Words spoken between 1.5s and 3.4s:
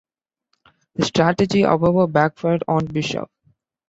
however, backfired on Bischoff.